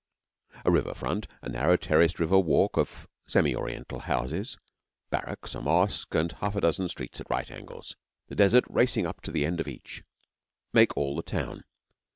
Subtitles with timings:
[0.65, 4.57] A river front, a narrow terraced river walk of semi oriental houses,
[5.11, 7.95] barracks, a mosque, and half a dozen streets at right angles,
[8.27, 10.01] the Desert racing up to the end of each,
[10.73, 11.65] make all the town.